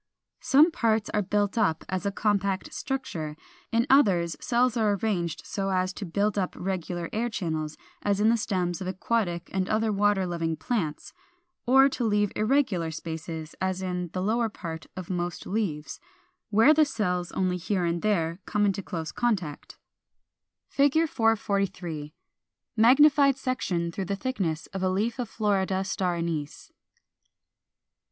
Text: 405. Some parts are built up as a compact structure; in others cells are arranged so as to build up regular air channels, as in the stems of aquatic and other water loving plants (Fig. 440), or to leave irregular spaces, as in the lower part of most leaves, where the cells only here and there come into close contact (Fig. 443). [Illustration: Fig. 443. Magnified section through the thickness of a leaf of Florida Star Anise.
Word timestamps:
405. 0.39 0.49
Some 0.65 0.71
parts 0.71 1.09
are 1.11 1.21
built 1.21 1.59
up 1.59 1.85
as 1.87 2.07
a 2.07 2.11
compact 2.11 2.73
structure; 2.73 3.37
in 3.71 3.85
others 3.87 4.35
cells 4.41 4.75
are 4.75 4.93
arranged 4.93 5.45
so 5.45 5.69
as 5.69 5.93
to 5.93 6.07
build 6.07 6.39
up 6.39 6.55
regular 6.57 7.07
air 7.13 7.29
channels, 7.29 7.77
as 8.01 8.19
in 8.19 8.29
the 8.29 8.35
stems 8.35 8.81
of 8.81 8.87
aquatic 8.87 9.47
and 9.53 9.69
other 9.69 9.91
water 9.93 10.25
loving 10.25 10.55
plants 10.55 11.11
(Fig. 11.11 11.65
440), 11.65 11.85
or 11.85 11.89
to 11.91 12.03
leave 12.03 12.31
irregular 12.35 12.89
spaces, 12.89 13.53
as 13.61 13.83
in 13.83 14.09
the 14.13 14.23
lower 14.23 14.49
part 14.49 14.87
of 14.97 15.11
most 15.11 15.45
leaves, 15.45 15.99
where 16.49 16.73
the 16.73 16.83
cells 16.83 17.31
only 17.33 17.57
here 17.57 17.85
and 17.85 18.01
there 18.01 18.39
come 18.47 18.65
into 18.65 18.81
close 18.81 19.11
contact 19.11 19.77
(Fig. 20.67 20.93
443). 21.07 21.91
[Illustration: 21.91 22.09
Fig. 22.09 23.11
443. 23.13 23.21
Magnified 23.35 23.37
section 23.37 23.91
through 23.91 24.05
the 24.05 24.15
thickness 24.15 24.65
of 24.73 24.81
a 24.81 24.89
leaf 24.89 25.19
of 25.19 25.29
Florida 25.29 25.83
Star 25.83 26.15
Anise. 26.15 26.71